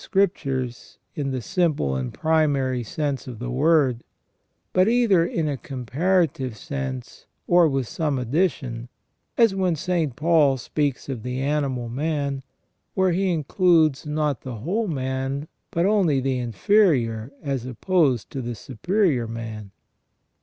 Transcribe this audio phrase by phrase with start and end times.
[0.03, 4.03] Scriptures in the simple and primary sense of the word,
[4.73, 8.89] but either in a comparative sense or with some addition;
[9.37, 10.15] as when St.
[10.15, 12.41] Paul speaks of the animal man,
[12.95, 18.55] where he includes not the whole man, but only the inferior as opposed to the
[18.55, 19.69] superior man.